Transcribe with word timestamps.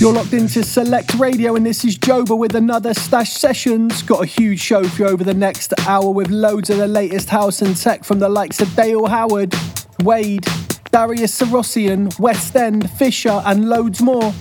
You're 0.00 0.12
locked 0.12 0.32
into 0.32 0.64
Select 0.64 1.14
Radio, 1.14 1.54
and 1.54 1.64
this 1.64 1.84
is 1.84 1.96
Joba 1.96 2.36
with 2.36 2.56
another 2.56 2.92
Stash 2.92 3.34
Sessions. 3.34 4.02
Got 4.02 4.24
a 4.24 4.26
huge 4.26 4.58
show 4.58 4.82
for 4.82 5.02
you 5.02 5.08
over 5.08 5.22
the 5.22 5.34
next 5.34 5.72
hour 5.86 6.10
with 6.10 6.28
loads 6.28 6.68
of 6.68 6.78
the 6.78 6.88
latest 6.88 7.28
house 7.28 7.62
and 7.62 7.76
tech 7.76 8.02
from 8.02 8.18
the 8.18 8.28
likes 8.28 8.60
of 8.60 8.74
Dale 8.74 9.06
Howard, 9.06 9.54
Wade, 10.00 10.44
Darius 10.90 11.40
Syrossian, 11.40 12.18
West 12.18 12.56
End, 12.56 12.90
Fisher, 12.90 13.40
and 13.46 13.68
loads 13.68 14.02
more. 14.02 14.34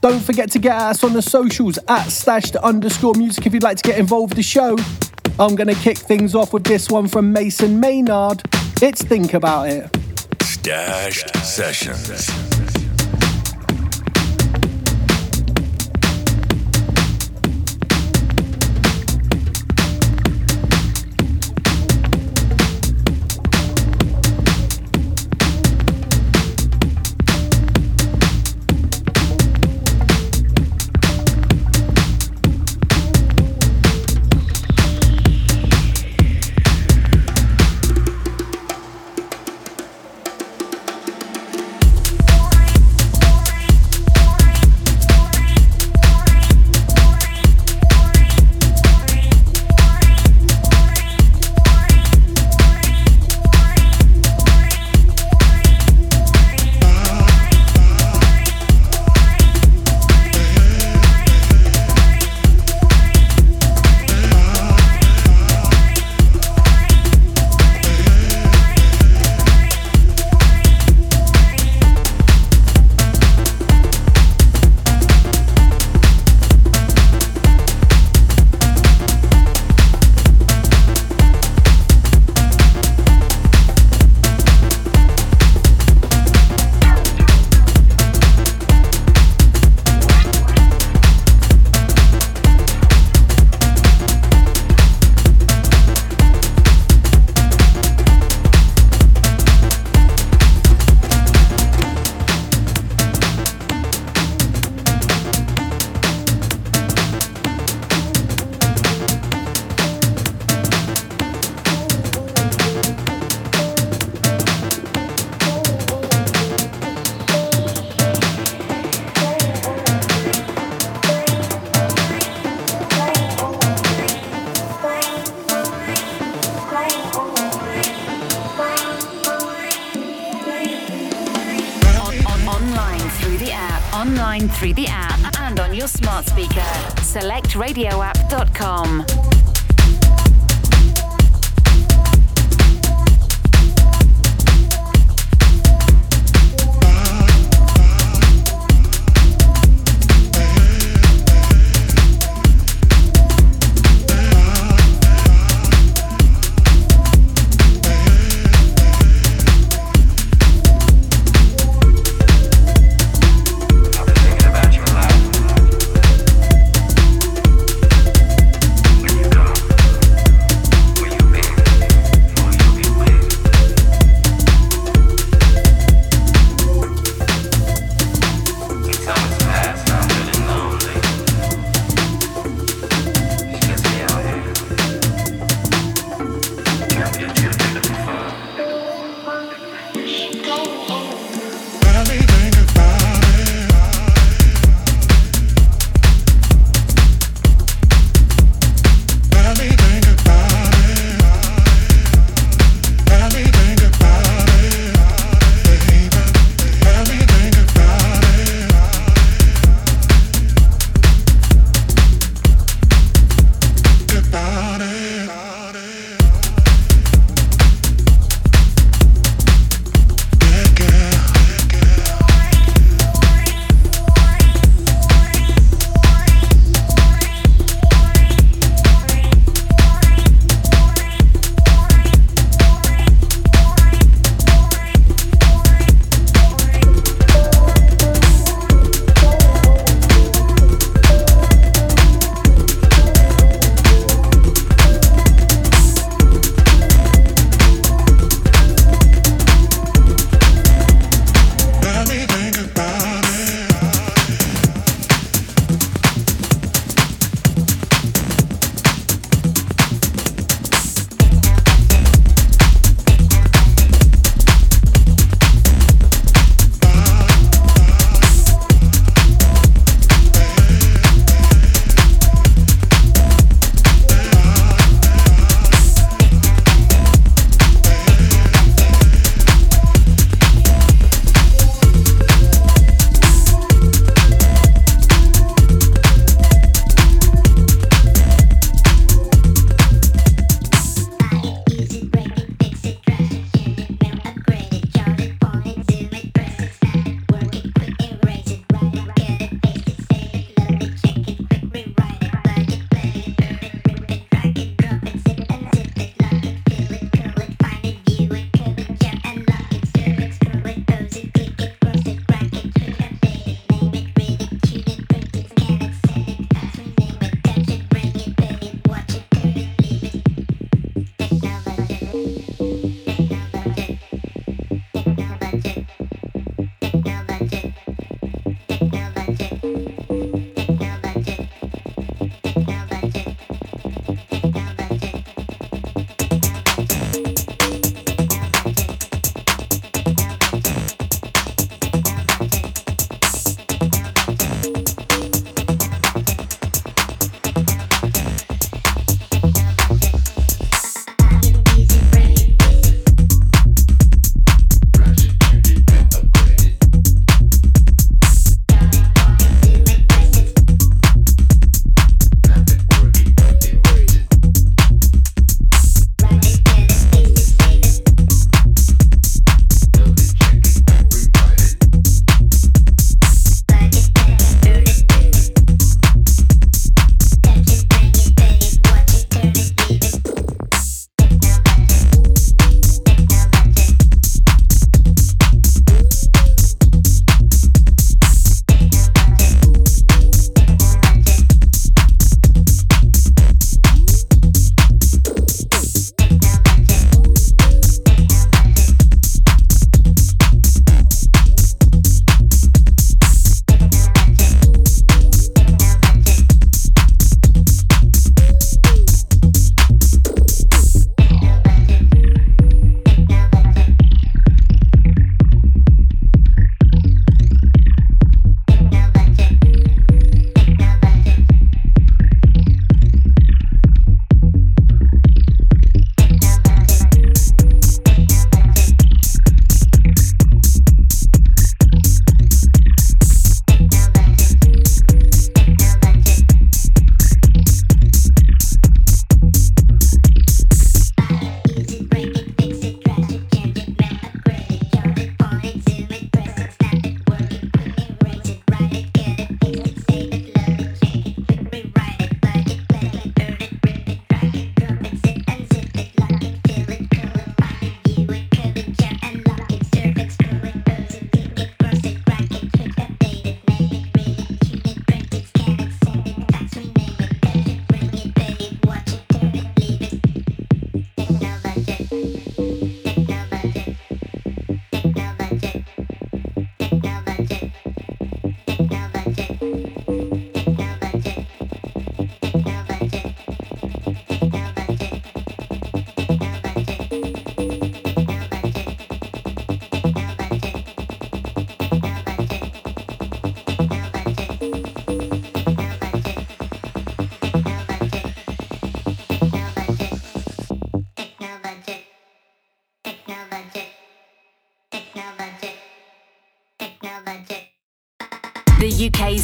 Don't 0.00 0.22
forget 0.22 0.50
to 0.52 0.58
get 0.58 0.74
us 0.74 1.04
on 1.04 1.12
the 1.12 1.20
socials 1.20 1.78
at 1.86 2.08
stashed 2.08 2.56
underscore 2.56 3.12
music 3.14 3.46
if 3.46 3.52
you'd 3.52 3.62
like 3.62 3.76
to 3.76 3.86
get 3.86 3.98
involved 3.98 4.30
with 4.30 4.38
the 4.38 4.42
show. 4.42 4.78
I'm 5.38 5.54
going 5.54 5.68
to 5.68 5.74
kick 5.74 5.98
things 5.98 6.34
off 6.34 6.54
with 6.54 6.64
this 6.64 6.88
one 6.88 7.08
from 7.08 7.30
Mason 7.30 7.78
Maynard. 7.78 8.42
It's 8.80 9.02
Think 9.02 9.34
About 9.34 9.68
It. 9.68 10.09
Stashed 10.62 11.34
Sessions. 11.42 12.79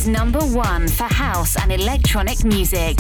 Number 0.07 0.39
one 0.39 0.87
for 0.87 1.05
house 1.05 1.57
and 1.57 1.73
electronic 1.73 2.45
music. 2.45 2.99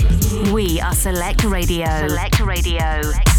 We 0.52 0.80
are 0.80 0.92
Select 0.92 1.44
Radio. 1.44 1.86
Select 2.08 2.40
Radio. 2.40 3.35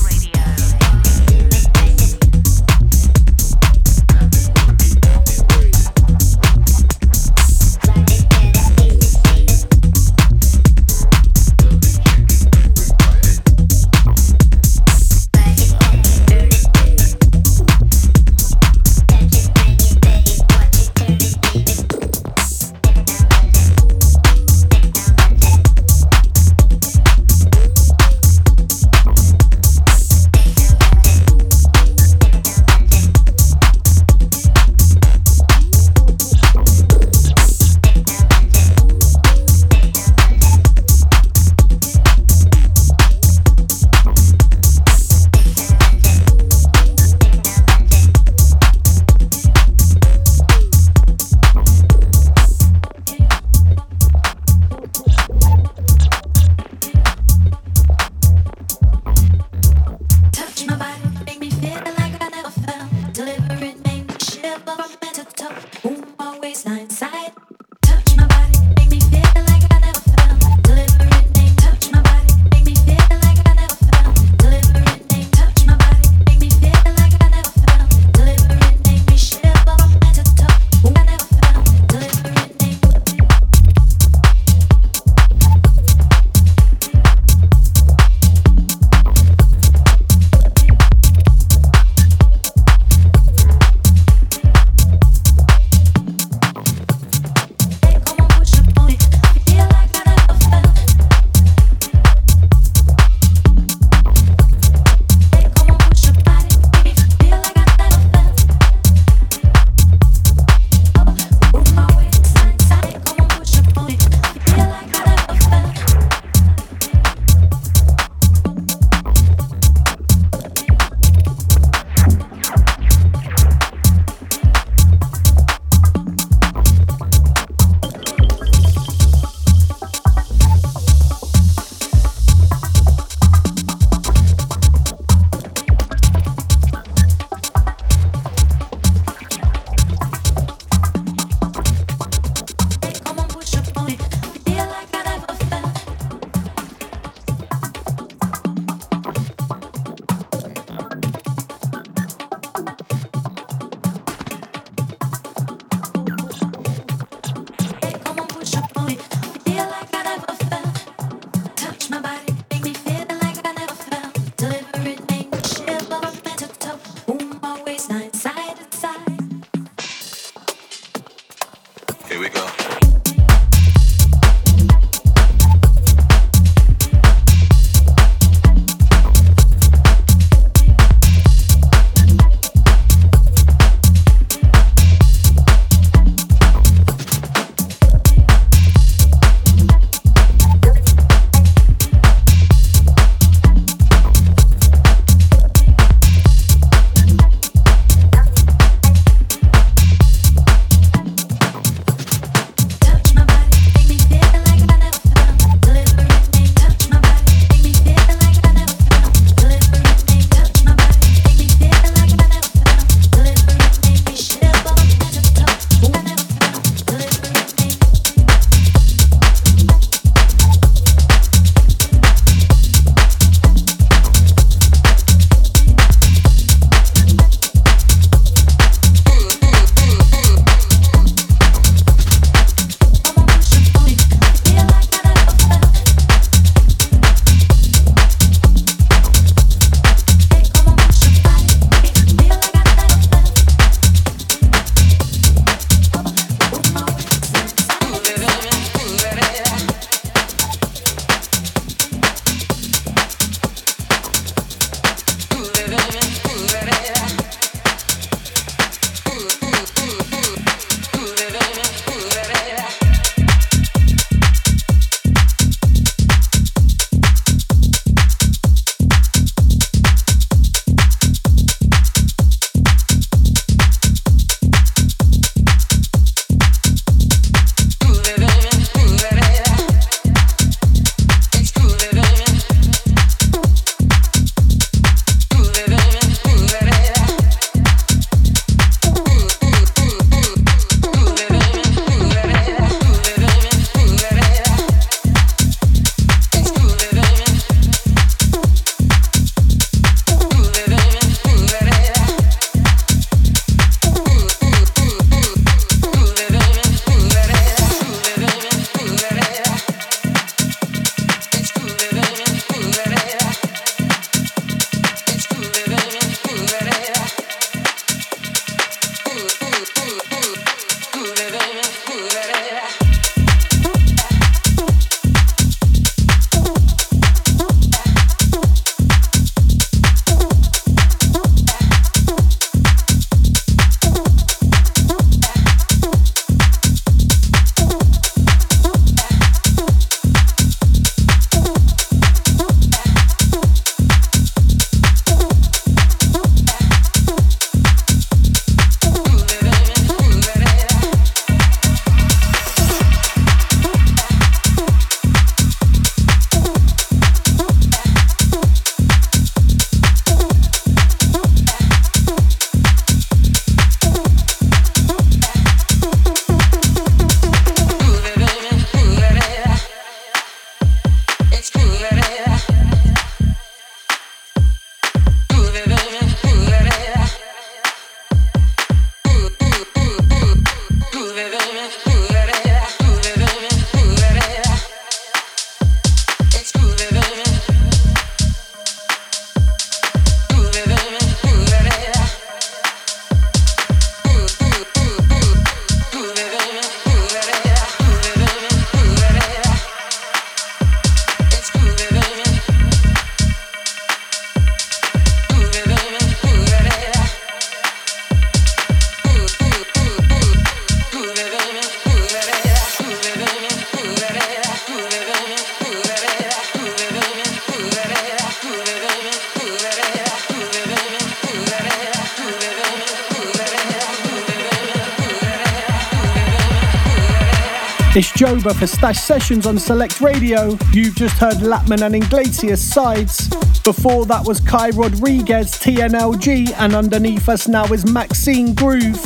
For 428.54 428.66
Stash 428.66 429.00
Sessions 429.00 429.46
on 429.46 429.60
Select 429.60 430.00
Radio. 430.00 430.58
You've 430.72 430.96
just 430.96 431.18
heard 431.18 431.36
Lapman 431.36 431.82
and 431.82 431.96
Iglesias 431.96 432.64
sides. 432.64 433.28
Before 433.64 434.06
that 434.06 434.26
was 434.26 434.40
Kai 434.40 434.70
Rodriguez, 434.70 435.52
TNLG, 435.52 436.54
and 436.58 436.74
underneath 436.74 437.28
us 437.28 437.48
now 437.48 437.66
is 437.66 437.86
Maxine 437.86 438.54
Groove. 438.56 439.04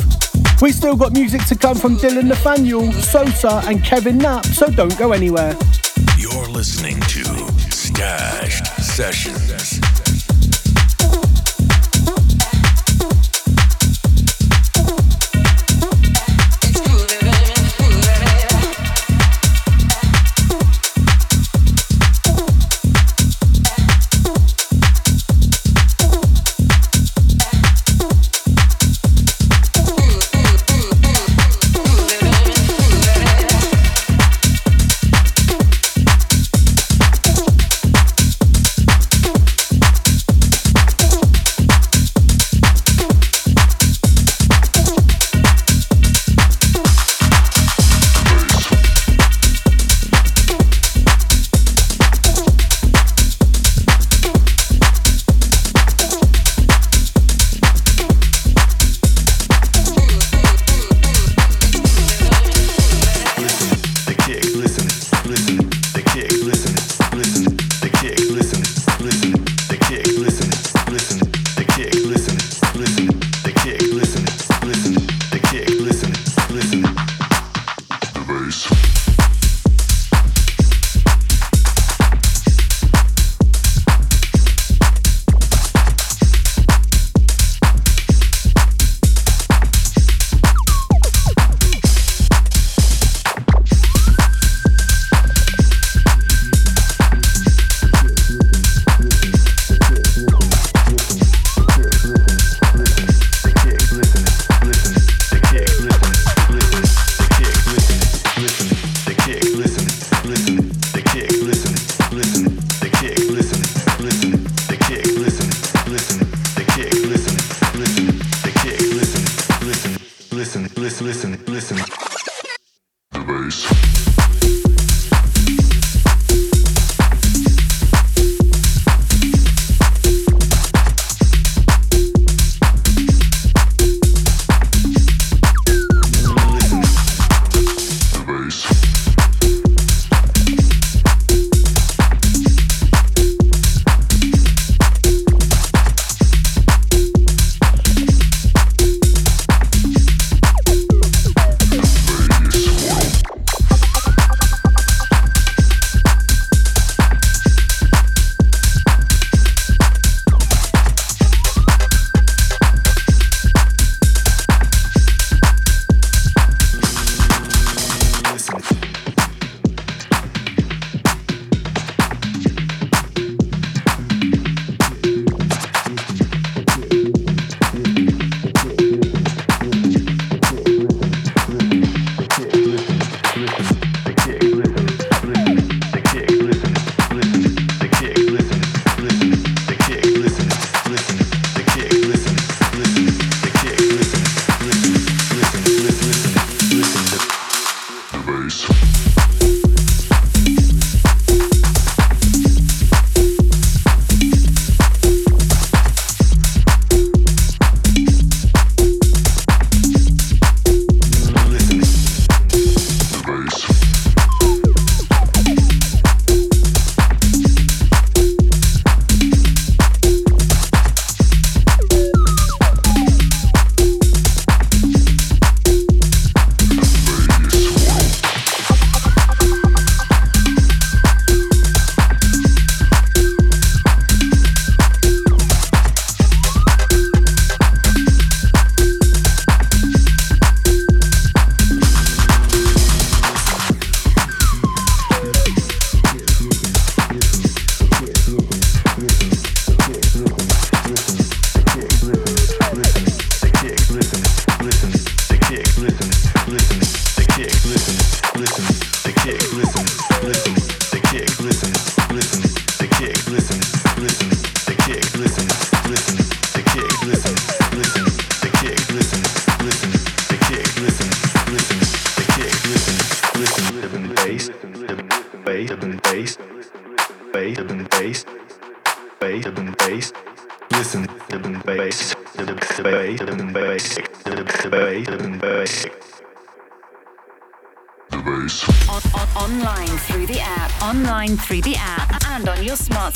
We 0.61 0.71
still 0.71 0.95
got 0.95 1.13
music 1.13 1.43
to 1.45 1.55
come 1.55 1.75
from 1.75 1.97
Dylan 1.97 2.25
Nathaniel, 2.25 2.91
Sosa, 2.93 3.61
and 3.65 3.83
Kevin 3.83 4.19
Knapp, 4.19 4.45
so 4.45 4.67
don't 4.67 4.97
go 4.97 5.11
anywhere. 5.11 5.57
You're 6.17 6.47
listening 6.47 6.99
to 7.01 7.23
Stash 7.71 8.61
Sessions. 8.77 9.50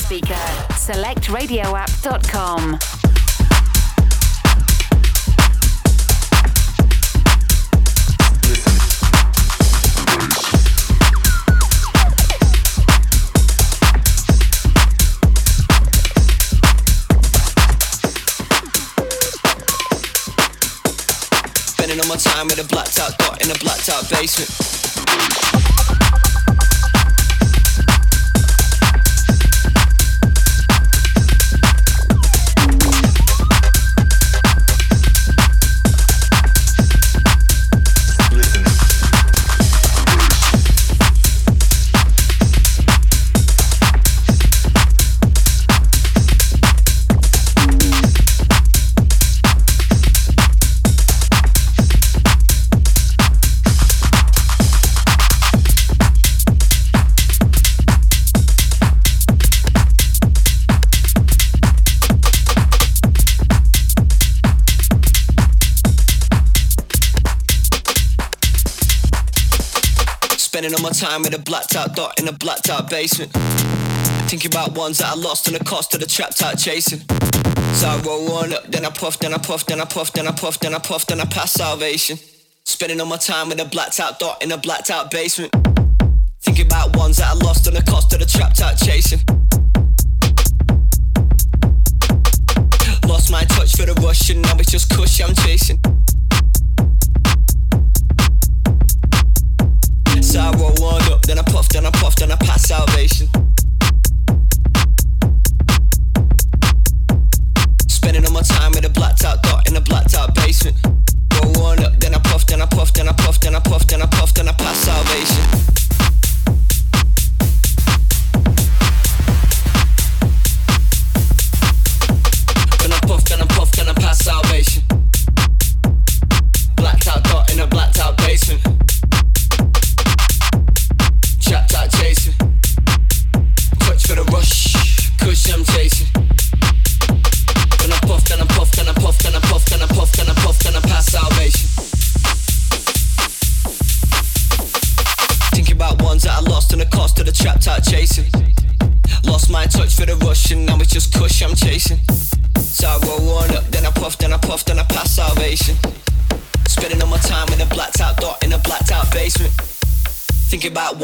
Speaker. 0.06 0.38
SelectRadioApp.com. 0.70 2.95
time 70.96 71.26
in 71.26 71.34
a 71.34 71.38
blacked 71.38 71.76
out 71.76 71.94
dot 71.94 72.18
in 72.18 72.26
a 72.26 72.32
blacked 72.32 72.70
out 72.70 72.88
basement. 72.88 73.30
Thinking 74.30 74.50
about 74.50 74.76
ones 74.76 74.98
that 74.98 75.08
I 75.08 75.14
lost 75.14 75.46
and 75.46 75.54
the 75.54 75.62
cost 75.62 75.94
of 75.94 76.00
the 76.00 76.06
trapped 76.06 76.42
out 76.42 76.58
chasing. 76.58 77.00
So 77.74 77.88
I 77.88 78.00
roll 78.04 78.32
one 78.32 78.54
up, 78.54 78.64
then 78.64 78.86
I 78.86 78.90
puff, 78.90 79.18
then 79.18 79.34
I 79.34 79.38
puff, 79.38 79.66
then 79.66 79.80
I 79.80 79.84
puff, 79.84 80.12
then 80.12 80.26
I 80.26 80.32
puff, 80.32 80.58
then 80.58 80.74
I 80.74 80.78
puff, 80.78 81.06
then 81.06 81.20
I 81.20 81.26
pass 81.26 81.52
salvation. 81.52 82.18
Spending 82.64 83.00
all 83.00 83.06
my 83.06 83.18
time 83.18 83.52
in 83.52 83.60
a 83.60 83.64
blacked 83.66 84.00
out 84.00 84.18
dot 84.18 84.42
in 84.42 84.50
a 84.52 84.56
blacked 84.56 84.90
out 84.90 85.10
basement. 85.10 85.54
Thinking 86.40 86.66
about 86.66 86.96
ones 86.96 87.18
that 87.18 87.28
I 87.28 87.34
lost 87.34 87.66
and 87.66 87.76
the 87.76 87.82
cost 87.82 88.14
of 88.14 88.20
the 88.20 88.26
trapped 88.26 88.62
out 88.62 88.78
chasing. 88.78 89.20
Lost 93.06 93.30
my 93.30 93.44
touch 93.44 93.76
for 93.76 93.84
the 93.84 93.94
rush 94.02 94.30
and 94.30 94.40
now 94.40 94.56
it's 94.58 94.70
just 94.72 94.88
cush 94.88 95.20
I'm 95.20 95.34
chasing. 95.34 95.78
puffed 101.56 101.74
and 101.74 101.86
I'm 101.86 101.92
puffed 101.92 102.20
and 102.20 102.32
I 102.32 102.36
pass 102.36 102.68
salvation. 102.68 103.35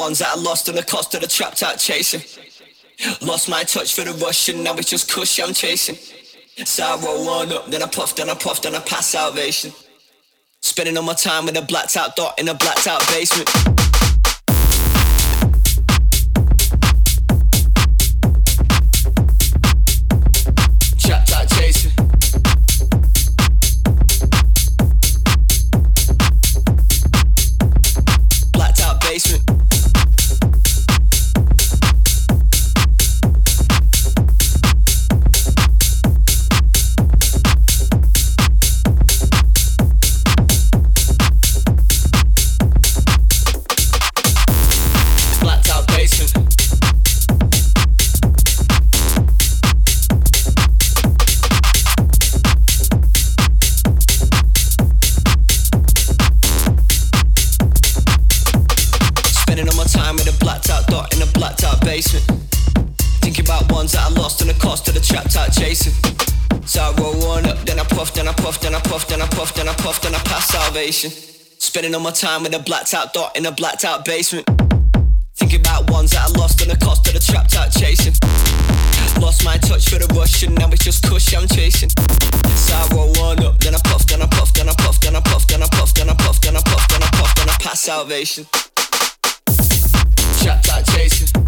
Ones 0.02 0.18
that 0.18 0.36
I 0.36 0.40
lost 0.40 0.68
and 0.68 0.76
the 0.76 0.82
cost 0.82 1.14
of 1.14 1.20
the 1.20 1.28
trapped 1.28 1.62
out 1.62 1.78
chasing. 1.78 2.22
Lost 3.20 3.48
my 3.48 3.62
touch 3.62 3.94
for 3.94 4.04
the 4.04 4.12
rush 4.24 4.48
and 4.48 4.64
now 4.64 4.74
it's 4.74 4.90
just 4.90 5.10
cush 5.10 5.38
I'm 5.38 5.54
chasing. 5.54 5.96
So 6.66 6.84
I 6.84 6.96
roll 7.00 7.24
one 7.24 7.52
up, 7.52 7.66
then 7.68 7.82
I 7.82 7.86
puff, 7.86 8.16
then 8.16 8.28
I 8.28 8.34
puff, 8.34 8.60
then 8.62 8.74
I 8.74 8.80
pass 8.80 9.06
salvation. 9.06 9.72
Spending 10.60 10.96
all 10.96 11.04
my 11.04 11.14
time 11.14 11.46
with 11.46 11.56
a 11.56 11.62
blacked 11.62 11.96
out 11.96 12.16
dot 12.16 12.38
in 12.38 12.48
a 12.48 12.54
blacked 12.54 12.88
out 12.88 13.06
basement. 13.08 13.71
Spending 71.72 71.94
all 71.94 72.02
my 72.02 72.10
time 72.10 72.42
with 72.42 72.52
a 72.54 72.58
blacked 72.58 72.92
out 72.92 73.14
dot 73.14 73.34
in 73.34 73.46
a 73.46 73.50
blacked 73.50 73.86
out 73.86 74.04
basement. 74.04 74.46
Thinking 75.36 75.60
about 75.60 75.90
ones 75.90 76.10
that 76.10 76.28
I 76.28 76.38
lost 76.38 76.60
and 76.60 76.70
the 76.70 76.76
cost 76.76 77.06
of 77.08 77.14
the 77.14 77.18
trapped 77.18 77.56
out 77.56 77.72
chasing. 77.72 78.12
Lost 79.18 79.42
my 79.42 79.56
touch 79.56 79.88
for 79.88 79.96
the 79.96 80.04
rush 80.12 80.42
and 80.42 80.54
now 80.58 80.68
it's 80.68 80.84
just 80.84 81.02
cush 81.02 81.34
I'm 81.34 81.48
chasing. 81.48 81.88
So 82.60 82.76
I 82.76 82.86
roll 82.92 83.10
one 83.14 83.42
up, 83.42 83.56
then 83.60 83.74
I 83.74 83.78
puff, 83.84 84.04
then 84.04 84.20
I 84.20 84.26
puff, 84.26 84.52
then 84.52 84.68
I 84.68 84.74
puff, 84.76 85.00
then 85.00 85.16
I 85.16 85.20
puff, 85.20 85.46
then 85.46 85.62
I 85.62 85.68
puff, 85.68 85.94
then 85.94 86.10
I 86.10 86.14
puff, 86.14 86.40
then 86.42 86.56
I 86.56 86.60
puff, 86.60 86.88
then 86.88 87.02
I 87.02 87.08
puff, 87.08 87.34
then 87.36 87.48
I 87.48 87.56
pass 87.58 87.80
salvation. 87.80 88.44
Trapped 90.44 90.68
out 90.68 90.84
chasing. 90.92 91.41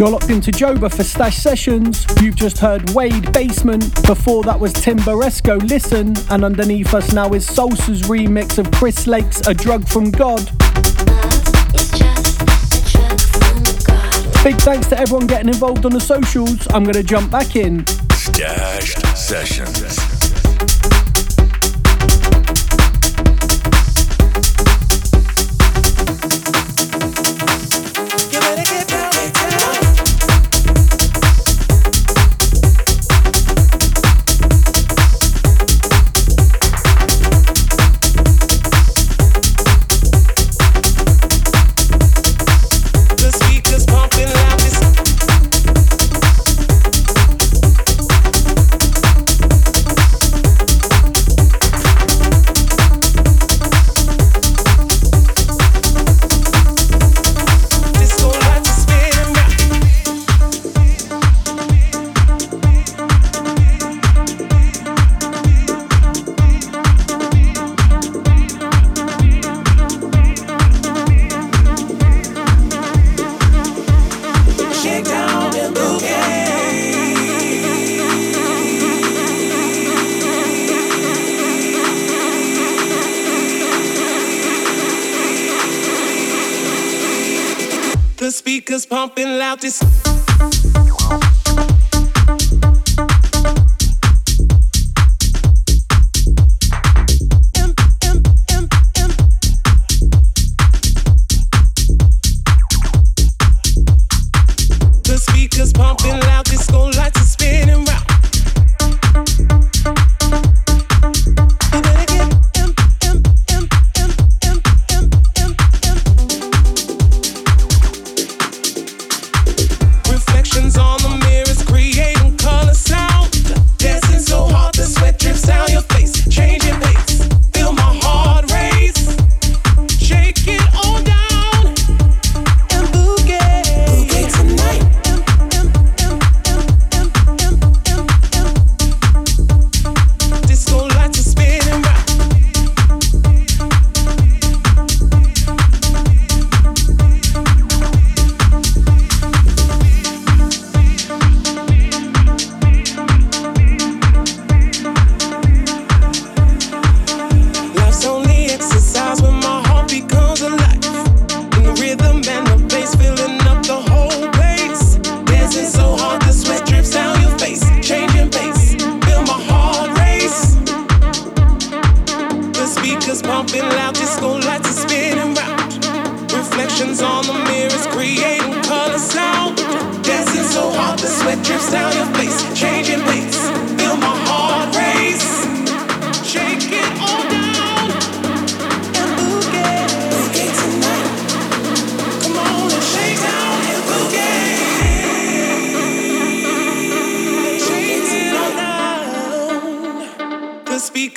You're 0.00 0.08
locked 0.08 0.30
into 0.30 0.50
Joba 0.50 0.90
for 0.90 1.04
Stash 1.04 1.36
Sessions. 1.36 2.06
You've 2.22 2.34
just 2.34 2.56
heard 2.56 2.88
Wade 2.94 3.30
Basement. 3.34 4.02
Before 4.06 4.42
that 4.44 4.58
was 4.58 4.72
Tim 4.72 4.96
Baresko 4.96 5.60
Listen. 5.68 6.14
And 6.30 6.42
underneath 6.42 6.94
us 6.94 7.12
now 7.12 7.34
is 7.34 7.46
Sosa's 7.46 8.00
remix 8.04 8.56
of 8.56 8.72
Chris 8.72 9.06
Lake's 9.06 9.46
A 9.46 9.52
Drug 9.52 9.86
from 9.86 10.10
God. 10.10 10.38
Big 14.42 14.56
thanks 14.62 14.86
to 14.86 14.98
everyone 14.98 15.26
getting 15.26 15.48
involved 15.48 15.84
on 15.84 15.92
the 15.92 16.00
socials. 16.00 16.66
I'm 16.70 16.84
going 16.84 16.94
to 16.94 17.02
jump 17.02 17.30
back 17.30 17.54
in. 17.54 17.86
Stashed 18.14 19.06
Sessions. 19.18 19.99
speakers 88.70 88.86
pumping 88.86 89.38
loud. 89.38 89.60
This- 89.60 89.82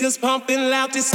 speakers 0.04 0.18
pumping 0.18 0.70
loud 0.70 0.92
this 0.92 1.14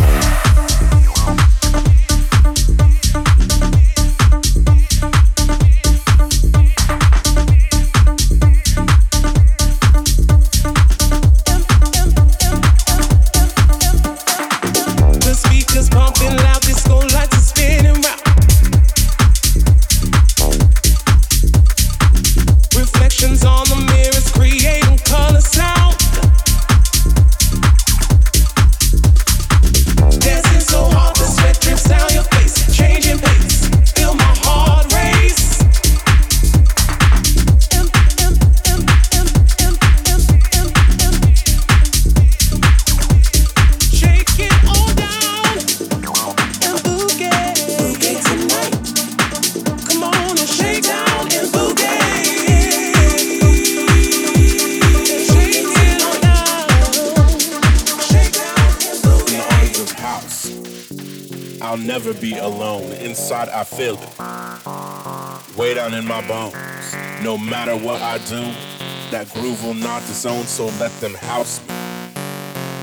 zone, 70.18 70.44
so 70.44 70.66
let 70.80 70.90
them 71.00 71.14
house 71.14 71.60
me 71.68 71.74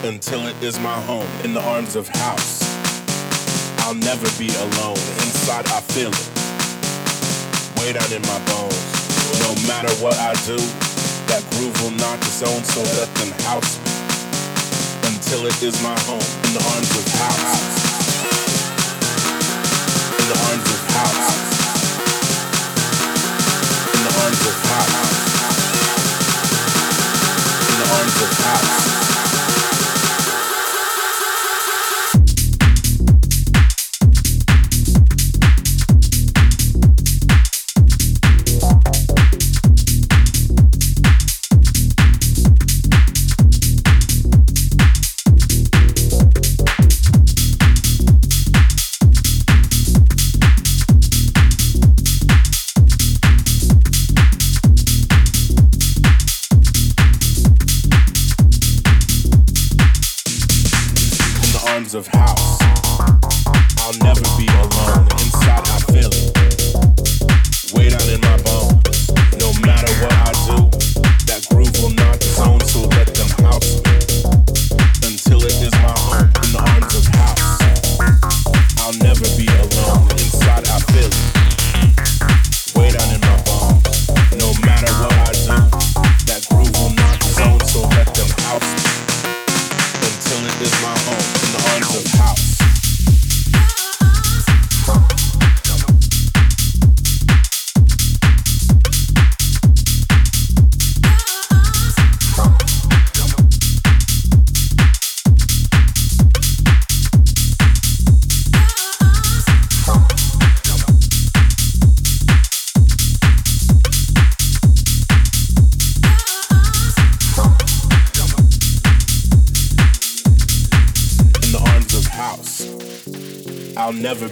until 0.08 0.48
it 0.48 0.56
is 0.64 0.80
my 0.80 1.00
home 1.02 1.28
in 1.44 1.54
the 1.54 1.62
arms 1.62 1.96
of 1.96 2.08
house. 2.08 2.64
I'll 3.84 3.94
never 3.94 4.28
be 4.40 4.50
alone. 4.56 5.04
Inside 5.26 5.68
I 5.68 5.82
feel 5.94 6.10
it, 6.10 6.30
way 7.78 7.92
down 7.92 8.12
in 8.14 8.22
my 8.24 8.40
bones. 8.48 8.82
No 9.44 9.52
matter 9.68 9.94
what 10.02 10.18
I 10.18 10.34
do, 10.48 10.58
that 11.28 11.44
groove 11.52 11.76
will 11.84 11.98
not 12.00 12.20
disown, 12.22 12.64
so 12.64 12.82
let 13.00 13.14
them 13.20 13.32
house 13.44 13.78
me 13.84 13.92
until 15.12 15.46
it 15.46 15.62
is 15.62 15.76
my 15.84 15.98
home. 16.08 16.30
In 16.48 16.54
the 16.56 16.64
arms 16.74 16.92
of 16.98 17.06
house. 17.20 17.85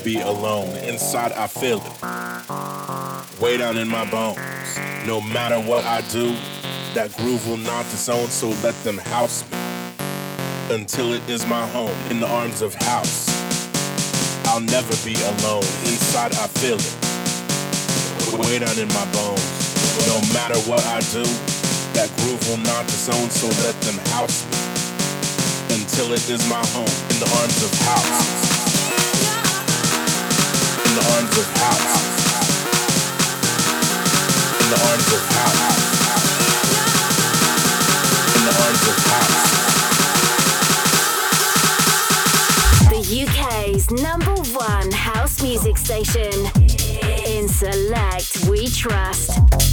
Be 0.03 0.19
alone. 0.19 0.75
Inside, 0.77 1.31
I 1.31 1.47
feel 1.47 1.79
it. 1.79 3.41
Way 3.41 3.57
down 3.57 3.77
in 3.77 3.87
my 3.87 4.09
bones. 4.11 4.37
No 5.07 5.21
matter 5.21 5.59
what 5.59 5.85
I 5.85 6.01
do, 6.11 6.35
that 6.93 7.15
groove 7.17 7.47
will 7.47 7.57
not 7.57 7.83
disown, 7.85 8.27
so 8.27 8.49
let 8.63 8.75
them 8.83 8.97
house 8.97 9.49
me. 9.49 9.57
Until 10.75 11.13
it 11.13 11.27
is 11.29 11.45
my 11.47 11.65
home, 11.67 11.95
in 12.09 12.19
the 12.19 12.27
arms 12.27 12.61
of 12.61 12.73
house. 12.75 13.29
I'll 14.47 14.59
never 14.59 14.93
be 15.05 15.15
alone. 15.15 15.63
Inside, 15.87 16.33
I 16.35 16.47
feel 16.47 16.77
it. 16.77 16.95
Way 18.39 18.59
down 18.59 18.77
in 18.77 18.87
my 18.89 19.05
bones. 19.13 19.43
No 20.07 20.19
matter 20.33 20.59
what 20.69 20.83
I 20.85 20.99
do, 21.11 21.23
that 21.93 22.11
groove 22.17 22.45
will 22.49 22.57
not 22.57 22.85
disown, 22.87 23.29
so 23.29 23.47
let 23.63 23.79
them 23.81 23.97
house 24.11 24.43
me. 24.51 25.75
Until 25.75 26.11
it 26.13 26.29
is 26.29 26.47
my 26.49 26.65
home, 26.75 26.91
in 27.09 27.19
the 27.19 27.29
arms 27.39 27.63
of 27.63 27.71
house 27.79 28.42
music 45.43 45.77
station. 45.77 46.45
In 47.25 47.47
Select, 47.47 48.45
we 48.49 48.67
trust. 48.67 49.72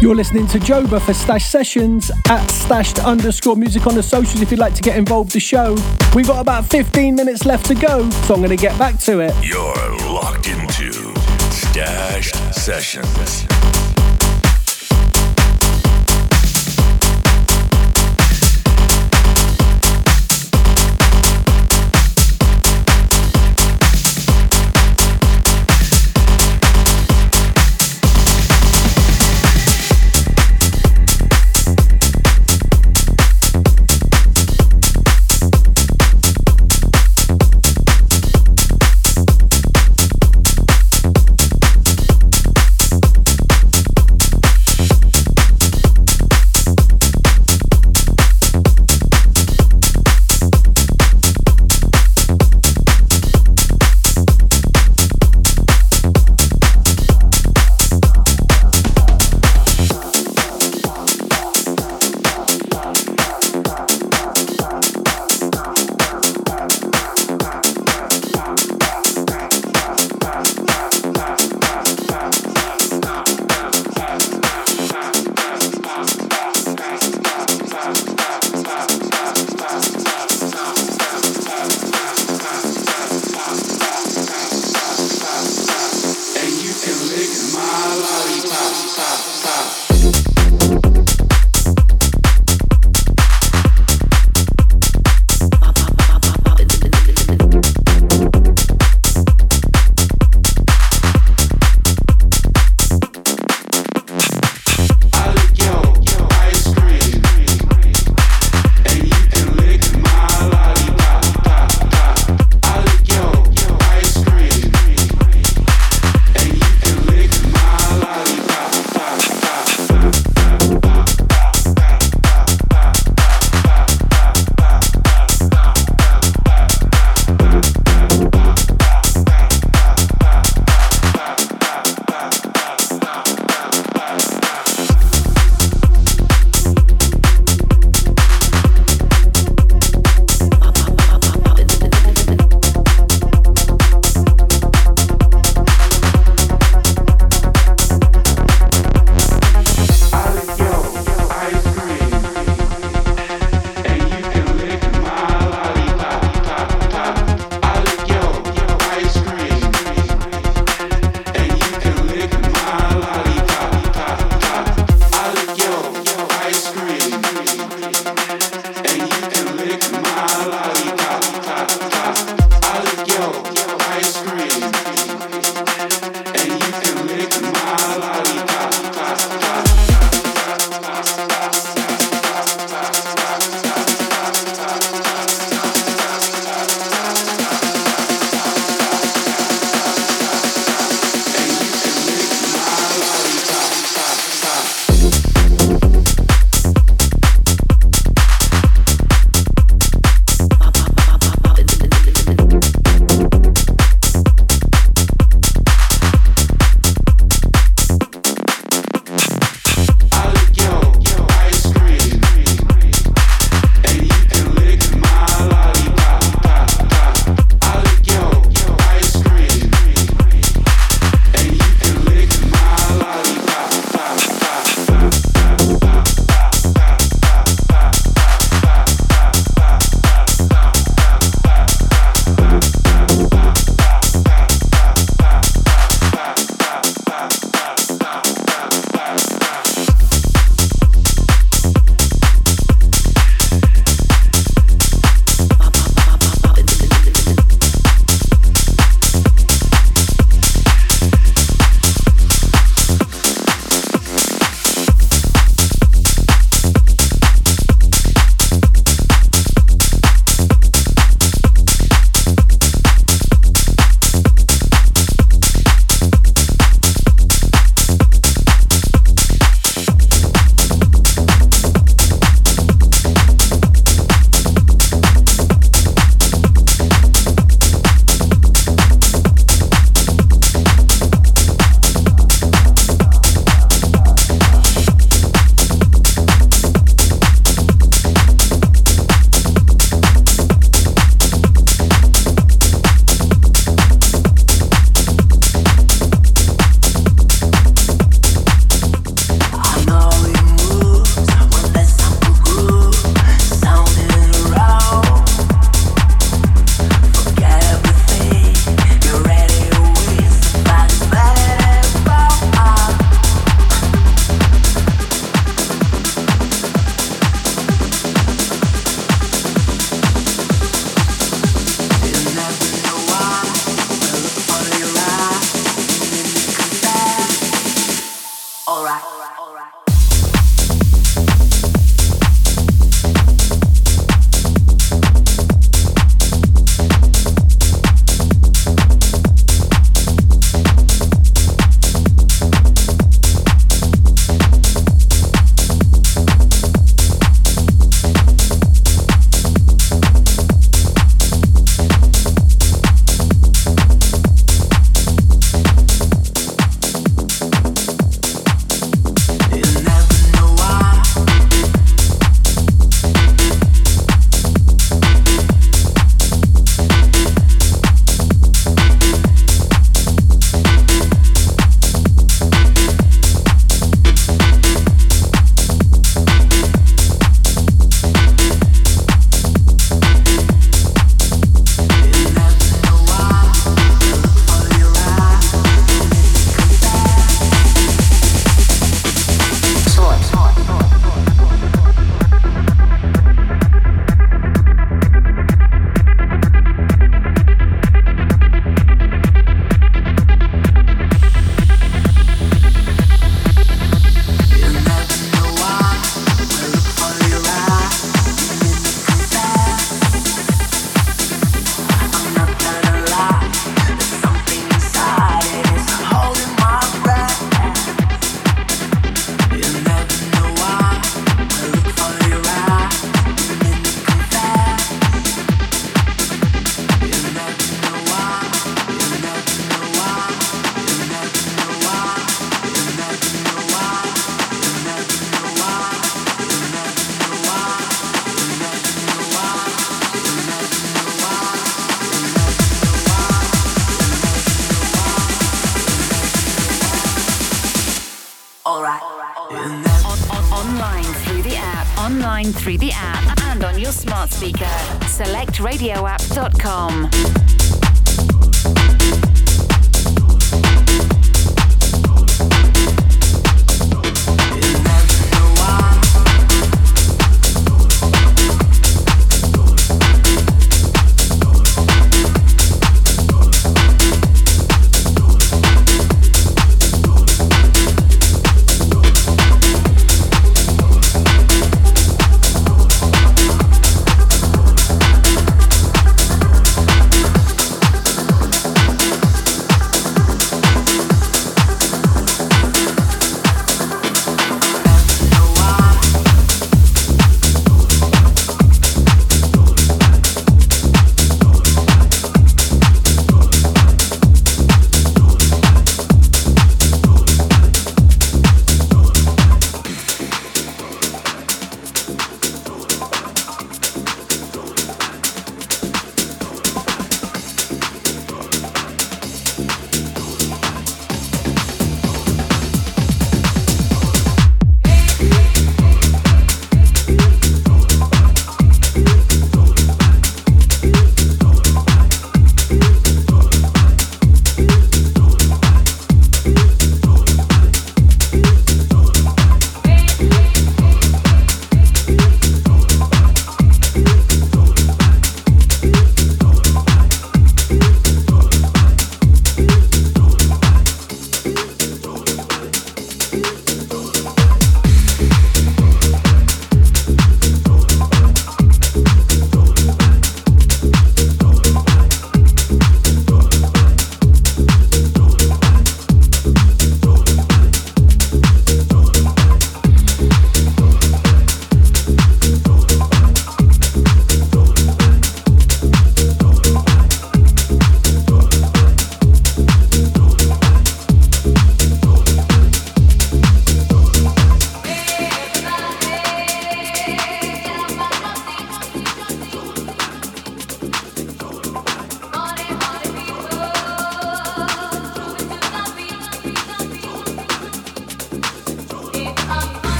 You're 0.00 0.14
listening 0.14 0.46
to 0.46 0.58
Joba 0.58 0.98
for 0.98 1.12
Stash 1.12 1.44
Sessions 1.44 2.10
at 2.30 2.46
stashed 2.46 3.00
underscore 3.00 3.54
music 3.54 3.86
on 3.86 3.94
the 3.94 4.02
socials 4.02 4.40
if 4.40 4.50
you'd 4.50 4.58
like 4.58 4.74
to 4.76 4.80
get 4.80 4.96
involved 4.96 5.32
the 5.32 5.40
show. 5.40 5.76
We've 6.14 6.26
got 6.26 6.40
about 6.40 6.64
15 6.64 7.14
minutes 7.14 7.44
left 7.44 7.66
to 7.66 7.74
go, 7.74 8.08
so 8.08 8.32
I'm 8.32 8.40
going 8.40 8.48
to 8.48 8.56
get 8.56 8.78
back 8.78 8.98
to 9.00 9.20
it. 9.20 9.34
You're 9.44 9.96
locked 10.10 10.48
into 10.48 10.90
Stashed 11.50 12.54
Sessions. 12.54 13.69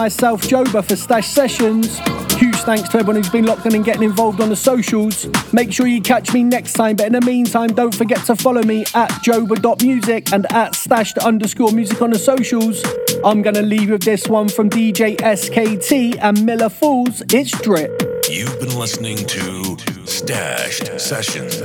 Myself, 0.00 0.40
Joba, 0.40 0.82
for 0.82 0.96
Stash 0.96 1.28
Sessions. 1.28 1.98
Huge 2.38 2.56
thanks 2.56 2.88
to 2.88 2.96
everyone 2.96 3.16
who's 3.16 3.28
been 3.28 3.44
locked 3.44 3.66
in 3.66 3.74
and 3.74 3.84
getting 3.84 4.02
involved 4.02 4.40
on 4.40 4.48
the 4.48 4.56
socials. 4.56 5.28
Make 5.52 5.70
sure 5.74 5.86
you 5.86 6.00
catch 6.00 6.32
me 6.32 6.42
next 6.42 6.72
time, 6.72 6.96
but 6.96 7.04
in 7.04 7.12
the 7.12 7.20
meantime, 7.20 7.68
don't 7.74 7.94
forget 7.94 8.24
to 8.24 8.34
follow 8.34 8.62
me 8.62 8.80
at 8.94 9.10
joba.music 9.22 10.32
and 10.32 10.50
at 10.54 10.74
stashed 10.74 11.18
underscore 11.18 11.72
music 11.72 12.00
on 12.00 12.12
the 12.12 12.18
socials. 12.18 12.82
I'm 13.22 13.42
gonna 13.42 13.60
leave 13.60 13.90
with 13.90 14.02
this 14.02 14.26
one 14.26 14.48
from 14.48 14.70
DJ 14.70 15.18
SKT 15.18 16.16
and 16.22 16.46
Miller 16.46 16.70
Fools. 16.70 17.22
It's 17.30 17.50
Drip. 17.60 17.92
You've 18.30 18.58
been 18.58 18.78
listening 18.78 19.18
to 19.18 19.76
Stashed 20.06 20.98
Sessions. 20.98 21.56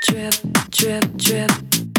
Drip, 0.00 0.34
drip, 0.70 1.16
drip. 1.16 1.50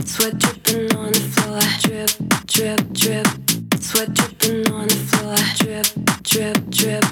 Sweat 0.05 0.39
dripping 0.39 0.95
on 0.95 1.11
the 1.11 1.19
floor. 1.35 1.59
Drip, 1.81 2.45
drip, 2.47 2.93
drip. 2.93 3.56
Sweat 3.87 4.13
dripping 4.13 4.69
on 4.73 4.85
the 4.89 4.95
floor. 4.95 5.35
Drip, 5.59 5.87
drip, 6.21 6.57
drip. 6.69 7.05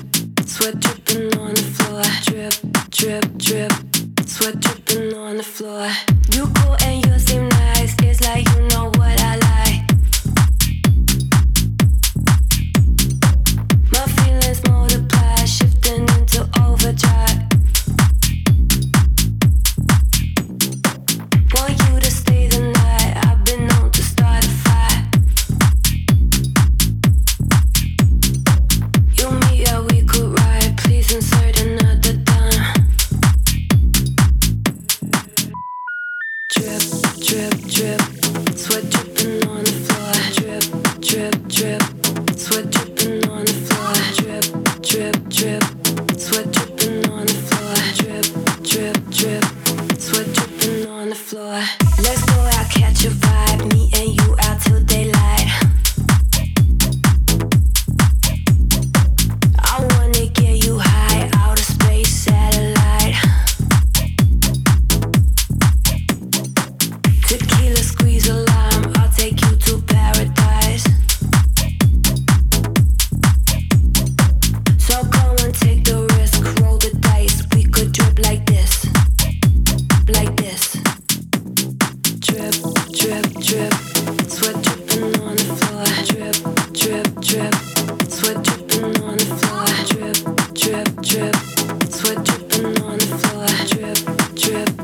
Sweat 0.45 0.77
dripping 0.77 1.39
on 1.39 1.53
the 1.53 1.61
floor. 1.61 2.03
Drip, 2.25 2.53
drip, 2.89 3.37
drip. 3.37 4.27
Sweat 4.27 4.59
dripping 4.59 5.13
on 5.17 5.37
the 5.37 5.43
floor. 5.43 5.89
You 6.33 6.51
cool 6.53 6.75
and 6.81 7.05
you 7.05 7.17
seem 7.17 7.54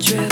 floor 0.02 0.30